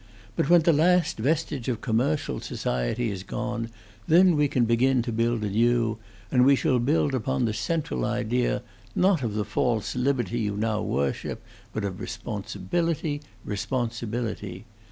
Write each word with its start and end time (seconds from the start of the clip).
"But 0.35 0.49
when 0.49 0.61
the 0.63 0.73
last 0.73 1.19
vestige 1.19 1.67
of 1.69 1.81
commercial 1.81 2.39
society 2.39 3.11
is 3.11 3.21
gone, 3.21 3.69
then 4.07 4.35
we 4.35 4.47
can 4.47 4.65
begin 4.65 5.03
to 5.03 5.11
build 5.11 5.43
anew; 5.43 5.99
and 6.31 6.43
we 6.43 6.55
shall 6.55 6.79
build 6.79 7.13
upon 7.13 7.45
the 7.45 7.53
central 7.53 8.03
idea, 8.03 8.63
not 8.95 9.21
of 9.21 9.35
the 9.35 9.45
false 9.45 9.95
liberty 9.95 10.39
you 10.39 10.57
now 10.57 10.81
worship, 10.81 11.43
but 11.71 11.85
of 11.85 11.99
responsibility 11.99 13.21
responsibility. 13.45 14.65